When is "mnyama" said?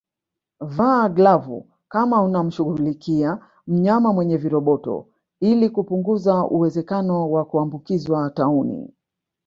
3.67-4.13